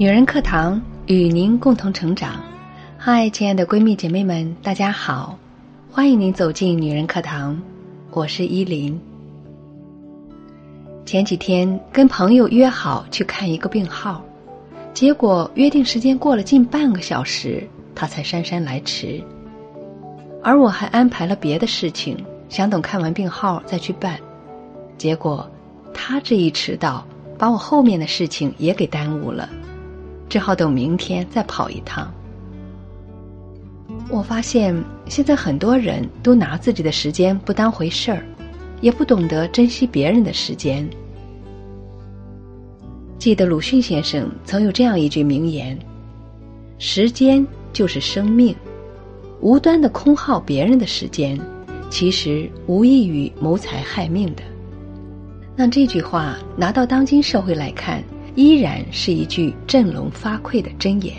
[0.00, 2.42] 女人课堂与您共同成长。
[2.96, 5.38] 嗨，亲爱的闺蜜姐妹们，大家好，
[5.90, 7.60] 欢迎您走进女人课堂，
[8.10, 8.98] 我是依林。
[11.04, 14.24] 前几天跟朋友约好去看一个病号，
[14.94, 19.22] 结果约定时间过了近半个小时，他才姗姗来迟。
[20.42, 22.16] 而我还安排了别的事情，
[22.48, 24.18] 想等看完病号再去办，
[24.96, 25.46] 结果
[25.92, 27.04] 他这一迟到，
[27.36, 29.46] 把我后面的事情也给耽误了。
[30.30, 32.10] 只好等明天再跑一趟。
[34.08, 34.74] 我发现
[35.06, 38.24] 现在很多人都拿自己的时间不当回事儿，
[38.80, 40.88] 也不懂得珍惜别人的时间。
[43.18, 45.76] 记得鲁迅先生曾有这样一句名言
[46.78, 48.54] ：“时间就是生命，
[49.40, 51.38] 无端的空耗别人的时间，
[51.90, 54.42] 其实无异于谋财害命的。”
[55.56, 58.02] 那这句话拿到当今社会来看。
[58.34, 61.14] 依然是一句振聋发聩的箴言。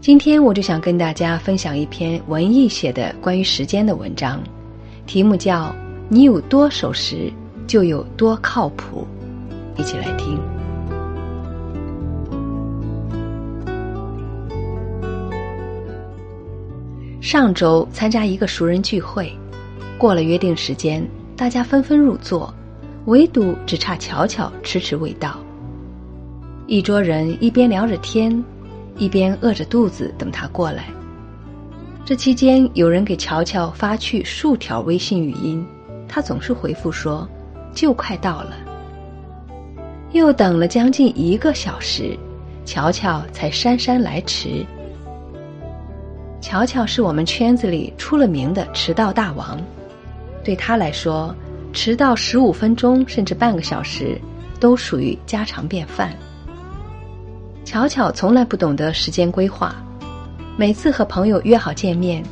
[0.00, 4.42] 今天我就想跟大家分享一篇文艺写的关于时间的文章，
[5.06, 5.68] 题目叫
[6.10, 7.32] 《你有多守时，
[7.66, 9.06] 就有多靠谱》，
[9.80, 10.38] 一起来听。
[17.22, 19.32] 上周参加一个熟人聚会，
[19.96, 21.02] 过了约定时间，
[21.34, 22.54] 大家纷纷入座。
[23.06, 25.38] 唯独只差巧巧迟迟未到。
[26.66, 28.42] 一桌人一边聊着天，
[28.96, 30.86] 一边饿着肚子等他过来。
[32.04, 35.66] 这期间，有人给乔乔发去数条微信语音，
[36.08, 37.28] 他总是回复说
[37.74, 38.54] ：“就快到了。”
[40.12, 42.16] 又等了将近一个小时，
[42.64, 44.64] 乔乔才姗姗来迟。
[46.40, 49.60] 乔乔是我们圈子里出了名的迟到大王，
[50.42, 51.34] 对他来说。
[51.74, 54.18] 迟到十五分钟甚至半个小时，
[54.60, 56.16] 都属于家常便饭。
[57.64, 59.74] 巧巧从来不懂得时间规划，
[60.56, 62.22] 每次和朋友约好见面，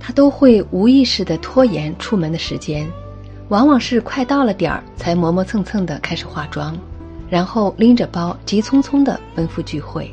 [0.00, 2.90] 他都会无意识的拖延出门的时间，
[3.50, 6.74] 往往是快到了点儿才磨磨蹭蹭的开始化妆，
[7.28, 10.10] 然后拎着包急匆匆的奔赴聚会。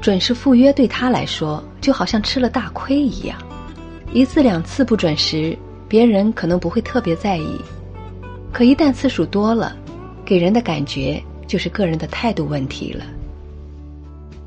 [0.00, 3.38] 准时赴约对他来说就好像吃了大亏一样，
[4.12, 5.56] 一次两次不准时。
[5.88, 7.58] 别人可能不会特别在意，
[8.52, 9.76] 可一旦次数多了，
[10.24, 13.04] 给人的感觉就是个人的态度问题了。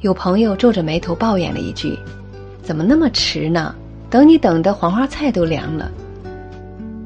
[0.02, 1.98] 有朋友皱着眉头抱怨了一句
[2.62, 3.74] ：“怎么那么迟呢？
[4.10, 5.92] 等你等的黄花菜都凉了。”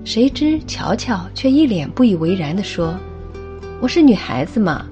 [0.04, 2.96] 谁知乔乔却一脸不以为然的说
[3.80, 4.86] ：“我是女孩子嘛，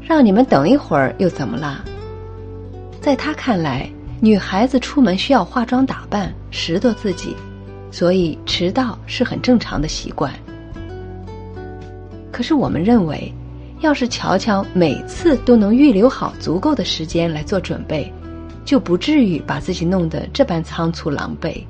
[0.00, 1.82] 让你们等一会儿又怎么啦？”
[3.00, 3.90] 在他看来，
[4.20, 7.34] 女孩子出门需要化妆打扮，拾掇自己。
[7.90, 10.32] 所以迟到是很正常的习惯。
[12.32, 13.32] 可是我们认为，
[13.80, 18.10] 要是乔乔每次都能预留好足够的时间来做准备，
[18.64, 21.62] 就不至于把自己弄得这般仓促狼狈。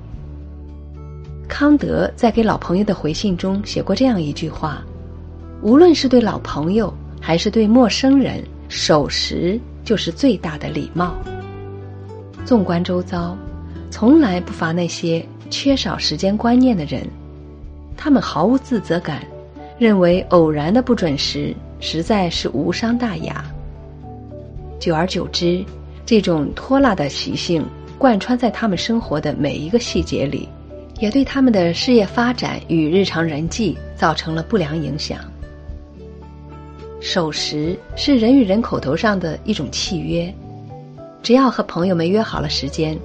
[1.48, 4.82] 康德在给老朋友的回信中写过这样一句话
[5.62, 11.14] ：“无论是对老朋友还是对陌生人，守时就是最大的礼貌。”
[12.46, 13.36] 纵观周遭，
[13.90, 15.26] 从来不乏那些。
[15.50, 17.06] 缺少时间观念的人，
[17.96, 19.26] 他们毫无自责感，
[19.78, 23.44] 认为偶然的不准时实在是无伤大雅。
[24.78, 25.62] 久而久之，
[26.06, 27.66] 这种拖拉的习性
[27.98, 30.48] 贯穿在他们生活的每一个细节里，
[31.00, 35.18] 也对他们的事业发展与日常人际造成了不良影响。
[37.00, 40.32] 守时是人与人口头上的一种契约，
[41.22, 42.98] 只要和朋友们约好了时间。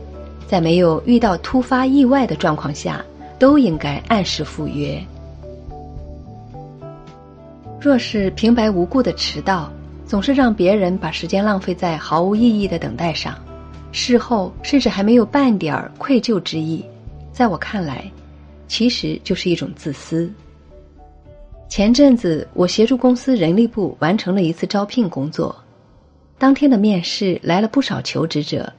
[0.47, 3.03] 在没有遇到突发意外的状况下，
[3.39, 5.01] 都应该按时赴约。
[7.81, 9.71] 若是平白无故的迟到，
[10.05, 13.35] 总是让别人把时间浪费在毫无意义的等待上，
[13.91, 16.83] 事后甚至还没有半点愧疚之意，
[17.31, 18.09] 在我看来，
[18.67, 20.31] 其实就是一种自私。
[21.67, 25.55] 前阵子，我协助公司人力部完成了一次招聘工作，
[26.37, 28.71] 当天的面试来了不少求职者。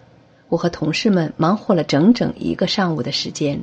[0.49, 3.61] 我和同事们忙活了整整一个上午的时间。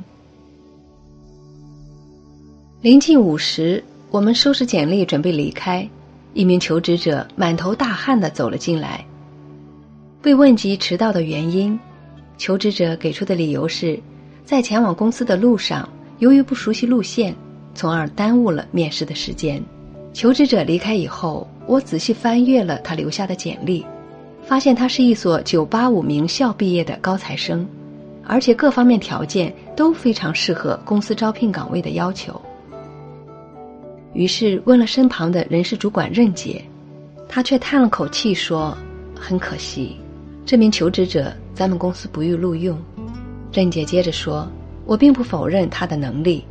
[2.80, 5.88] 临近午时，我们收拾简历准备离开，
[6.34, 9.04] 一名求职者满头大汗的走了进来。
[10.20, 11.78] 被问及迟到的原因，
[12.36, 13.98] 求职者给出的理由是，
[14.44, 15.88] 在前往公司的路上，
[16.18, 17.34] 由于不熟悉路线，
[17.74, 19.62] 从而耽误了面试的时间。
[20.12, 23.84] 求职者离开以后，我仔细翻阅了他留下的简历。
[24.46, 27.66] 发现他是一所985名校毕业的高材生，
[28.24, 32.40] 而且各方面条件都非常适合公司招聘岗位的要求。
[34.12, 36.62] 于是问了身旁的人事主管任姐，
[37.28, 38.76] 他却叹了口气说
[39.18, 39.96] ：“很可惜，
[40.44, 42.78] 这名求职者咱们公司不予录用。”
[43.50, 44.46] 任姐接着说
[44.84, 46.44] ：“我并不否认他的能力，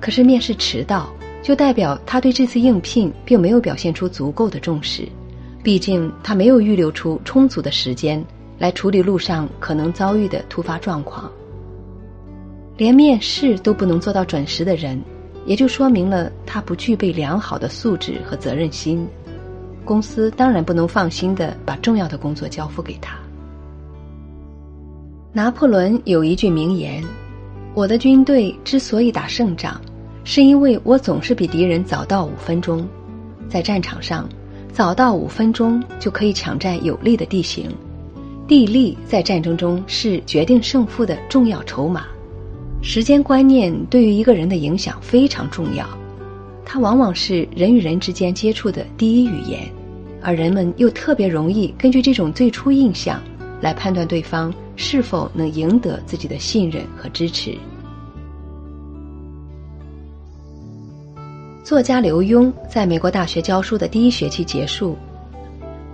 [0.00, 5.08] 可是面试迟到，就代表他对这次应聘并没有表现出足够的重视。
[5.64, 8.22] 毕竟他没有预留出充足的时间
[8.58, 11.28] 来处理路上可能遭遇的突发状况。
[12.76, 15.00] 连面试都不能做到准时的人，
[15.46, 19.08] 也就说明了他不具备良好的素质和责任心。”
[19.86, 23.16] 公司当然不能放心的把重要的工作交付给他。
[25.32, 27.02] 拿破仑有一句名言
[27.74, 29.80] ：“我的军队之所以打胜仗，
[30.24, 32.86] 是因为我总是比敌人早到五分钟。
[33.48, 34.28] 在战场上，
[34.74, 37.70] 早到五分钟就可以抢占有利的地形。
[38.48, 42.06] 地利在战争中是决定胜负的重要筹码。
[42.82, 45.88] 时间观念对于一个人的影响非常重要。”
[46.66, 49.60] 它往往是人与人之间接触的第一语言，
[50.20, 53.22] 而人们又特别容易根据这种最初印象
[53.60, 57.56] 来判断对方是否能赢得自己的信任和支持。
[61.64, 64.98] 作家刘墉在美国大学教书的第一学期结束，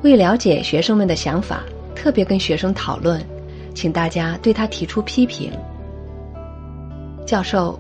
[0.02, 1.62] 为了解学生们的想法，
[1.94, 3.24] 特别跟学生讨论，
[3.72, 5.52] 请大家对他提出批评。
[7.24, 7.78] 教授，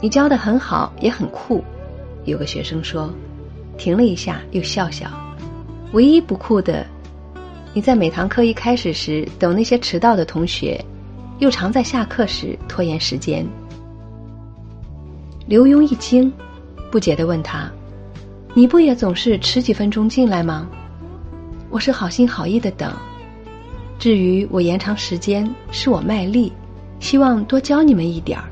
[0.00, 1.64] 你教的很好，也很酷。
[2.26, 3.12] 有个学生说，
[3.76, 5.10] 停了一下，又笑笑。
[5.94, 6.86] 唯一不酷的，
[7.74, 10.80] 你在每堂课一开始时等那些迟到的同学，
[11.40, 13.44] 又常在下课时拖延时间。
[15.48, 16.32] 刘墉一惊，
[16.96, 17.70] 不解的问他
[18.56, 20.66] ：“你不也总是迟几分钟进来吗？”
[21.68, 22.90] 我是好心好意的等。
[23.98, 26.50] 至于我延长时间，是我卖力，
[26.98, 28.48] 希望多教你们一点儿，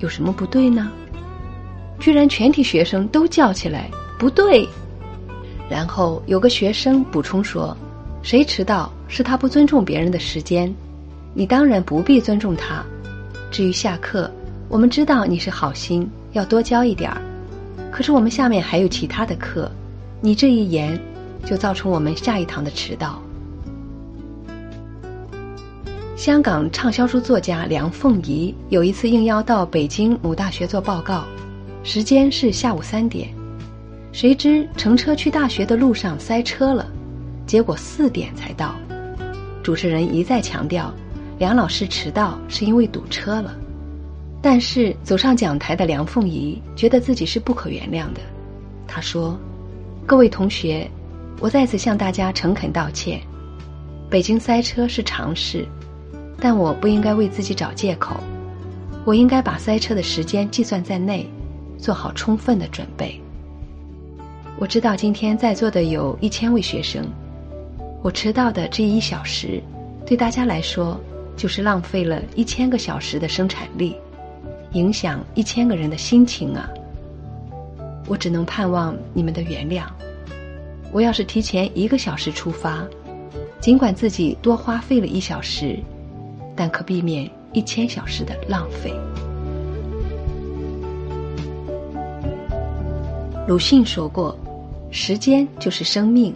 [0.00, 0.92] 有什么不对呢？
[1.98, 4.68] 居然全体学生都叫起来不对，
[5.70, 7.74] 然后有个学生补充说
[8.20, 10.70] ：“谁迟到是他不尊重别人的时间，
[11.32, 12.84] 你当然不必尊重他。
[13.50, 14.30] 至于下课，
[14.68, 17.22] 我们知道你是好心，要多教一点儿，
[17.90, 19.70] 可是我们下面还有其他的课，
[20.20, 21.00] 你这一言，
[21.44, 23.20] 就造成我们下一堂的迟到。”
[26.16, 31.24] 香港畅销书作家梁凤仪有一次应邀到北京某大学做报告。
[31.84, 33.28] 时间是下午三点，
[34.12, 36.84] 谁知乘车去大学的路上塞车了，
[37.46, 38.74] 结果四点才到。
[39.62, 40.92] 主持人一再强调，
[41.38, 43.54] 梁老师迟到是因为堵车了。
[44.48, 48.20] 但是走上讲台的梁凤仪觉得自己是不可原谅的。
[48.86, 49.36] 他说
[50.06, 50.88] ：“各位同学，
[51.40, 53.20] 我再次向大家诚恳道歉。
[54.08, 55.66] 北京塞车是常事，
[56.38, 58.20] 但我不应该为自己找借口，
[59.04, 61.28] 我应该把塞车的时间计算在内。”
[61.76, 63.20] 做好充分的准备。
[64.60, 67.04] 我知道今天在座的有一千位学生，
[68.00, 69.60] 我迟到的这一小时，
[70.06, 70.96] 对大家来说
[71.36, 73.96] 就是浪费了一千个小时的生产力，
[74.72, 76.68] 影响一千个人的心情啊！
[78.06, 79.84] 我只能盼望你们的原谅。
[80.92, 82.86] 我要是提前一个小时出发，
[83.60, 85.78] 尽管自己多花费了一小时，
[86.54, 88.94] 但可避免一千小时的浪费。
[93.48, 94.36] 鲁迅说过
[94.90, 96.34] ：“时间就是生命，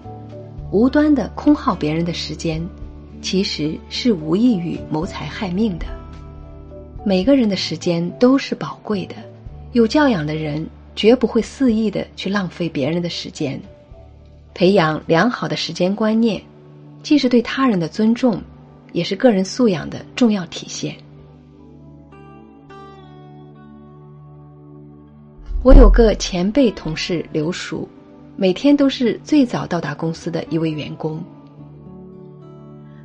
[0.71, 2.65] 无端的空耗别人的时间，
[3.21, 5.87] 其实是无异于谋财害命的。
[7.03, 9.15] 每个人的时间都是宝贵的，
[9.73, 13.59] 有教养的人绝不会肆意的去浪费别人的时间。
[14.53, 16.43] 培养良好的时间观念，
[17.03, 18.43] 既是对他人的尊重，
[18.93, 20.95] 也是个人素养的重要体现。”
[25.65, 27.89] 我有个前辈同事刘叔，
[28.37, 31.23] 每天都是最早到达公司的一位员工。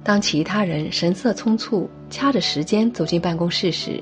[0.05, 3.99] 当其他人神色匆促、掐着时间走进办公室时，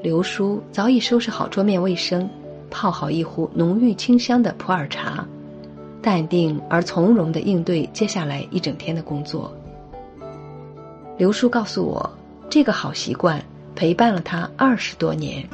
[0.00, 2.30] 刘叔早已收拾好桌面卫生，
[2.70, 5.26] 泡好一壶浓郁清香的普洱茶，
[6.00, 9.52] 淡定而从容的应对接下来一整天的工作。
[11.18, 12.08] 刘叔告诉我，
[12.48, 15.44] 这个好习惯陪伴了他二十多年。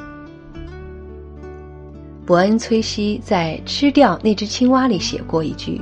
[2.23, 5.81] 伯恩·崔西在《吃掉那只青蛙》里写过一句：“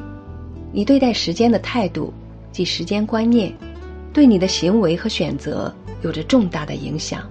[0.72, 2.14] 你对待时间的态度，
[2.54, 3.54] 即时间观念，
[4.14, 7.22] 对你的行为和选择有着重大的影响。”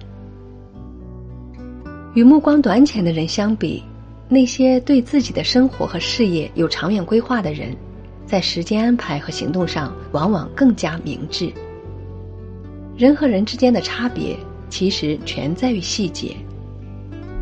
[2.15, 3.83] 与目光短浅的人相比，
[4.27, 7.75] 那些对自己的生活和事业有长远规划的人，
[8.25, 11.51] 在时间安排和行动上往往更加明智。
[12.97, 14.35] 人和人之间的差别，
[14.69, 16.35] 其实全在于细节。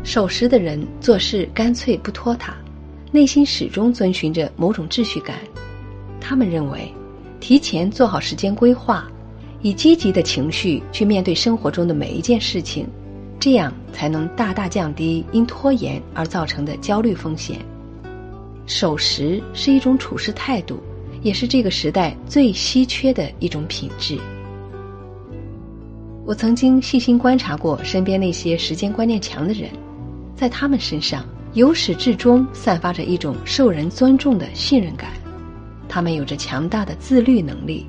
[0.04, 2.54] 守时的人做事干脆不拖沓，
[3.10, 5.36] 内心始终遵循着某种秩序感。
[6.20, 6.92] 他们认为，
[7.40, 9.10] 提前做好时间规划，
[9.60, 12.86] 以积极的情绪去面对生活中的每一件事情，
[13.40, 17.58] 这样才能大大降低因拖延而造成的焦虑风险。
[18.66, 20.78] 守时是一种处事态度，
[21.22, 24.18] 也是这个时代最稀缺的一种品质。
[26.24, 29.70] 我曾经细心观察过身边那些时间观念强的人，
[30.36, 31.24] 在他们身上
[31.54, 35.10] 由始至终散发着一种受人尊重的信任感。
[35.88, 37.86] 他们有着强大的自律能力，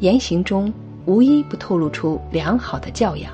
[0.00, 0.72] 言行中
[1.06, 3.32] 无一不透露出良好的教养。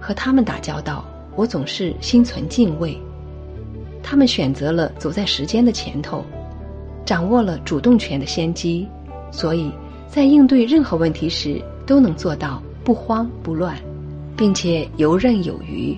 [0.00, 1.04] 和他们打交道，
[1.36, 2.98] 我总是心存敬畏。
[4.02, 6.24] 他们选择了走在时间的前头，
[7.04, 8.88] 掌握了主动权的先机，
[9.30, 9.72] 所以
[10.08, 13.76] 在应对任何问题时都能做到不慌不乱，
[14.36, 15.96] 并且游刃有余。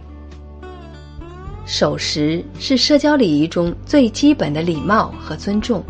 [1.67, 5.83] 守时是社交礼仪中最基本的礼貌和尊重。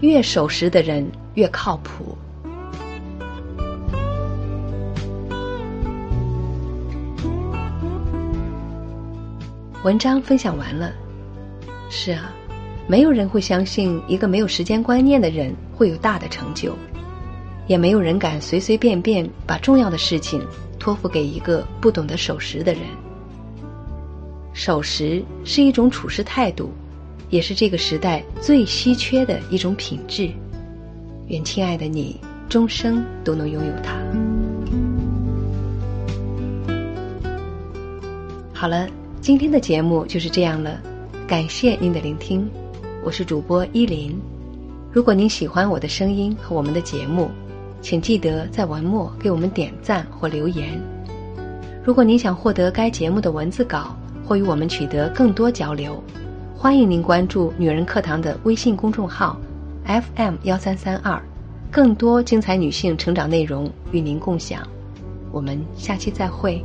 [0.00, 1.04] 越守时的人
[1.34, 2.16] 越靠谱。
[9.84, 10.92] 文章分享完了。
[11.88, 12.32] 是啊，
[12.86, 16.76] 没有人会相信一个没有时间观念的人会有大的成就，
[17.66, 20.44] 也没有人敢随随便便把重要的事情
[20.78, 22.82] 托付给一个不懂得守时的人。
[24.52, 26.70] 守时是一种处事态度。
[27.30, 30.30] 也是这个时代最稀缺的一种品质，
[31.26, 32.18] 愿亲爱的你
[32.48, 33.92] 终生都能拥有它。
[38.54, 38.88] 好了，
[39.28, 40.80] 今天的节目就是这样了，
[41.26, 42.48] 感谢您的聆听，
[43.04, 44.18] 我是主播依林。
[44.90, 47.30] 如果您喜欢我的声音和我们的节目，
[47.82, 50.80] 请记得在文末给我们点赞或留言。
[51.84, 53.94] 如果您想获得该节目的文字稿
[54.24, 56.02] 或与我们取得更多交流。
[56.56, 59.38] 欢迎您关注“女人课堂”的微信公众号
[59.84, 61.22] ，FM 幺三三二，
[61.70, 64.66] 更多精彩女性成长内容与您共享。
[65.30, 66.64] 我们下期再会。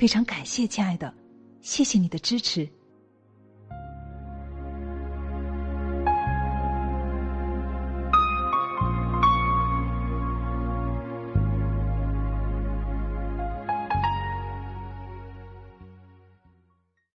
[0.00, 1.12] 非常感谢，亲爱的，
[1.60, 2.66] 谢谢你的支持。